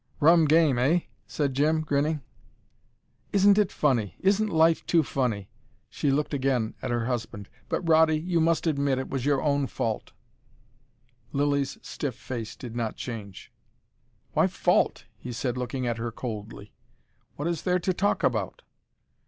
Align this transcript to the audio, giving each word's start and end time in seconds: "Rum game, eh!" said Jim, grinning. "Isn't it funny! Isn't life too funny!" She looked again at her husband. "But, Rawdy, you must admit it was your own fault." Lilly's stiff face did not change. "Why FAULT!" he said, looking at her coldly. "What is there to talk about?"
"Rum 0.19 0.45
game, 0.45 0.79
eh!" 0.79 1.01
said 1.27 1.53
Jim, 1.53 1.81
grinning. 1.81 2.23
"Isn't 3.31 3.59
it 3.59 3.71
funny! 3.71 4.15
Isn't 4.19 4.47
life 4.47 4.83
too 4.87 5.03
funny!" 5.03 5.51
She 5.91 6.09
looked 6.09 6.33
again 6.33 6.73
at 6.81 6.89
her 6.89 7.05
husband. 7.05 7.49
"But, 7.69 7.87
Rawdy, 7.87 8.17
you 8.17 8.41
must 8.41 8.65
admit 8.65 8.97
it 8.97 9.09
was 9.11 9.27
your 9.27 9.43
own 9.43 9.67
fault." 9.67 10.11
Lilly's 11.33 11.77
stiff 11.83 12.15
face 12.15 12.55
did 12.55 12.75
not 12.75 12.95
change. 12.95 13.51
"Why 14.33 14.47
FAULT!" 14.47 15.05
he 15.19 15.31
said, 15.31 15.55
looking 15.55 15.85
at 15.85 15.99
her 15.99 16.11
coldly. 16.11 16.73
"What 17.35 17.47
is 17.47 17.61
there 17.61 17.77
to 17.77 17.93
talk 17.93 18.23
about?" 18.23 18.63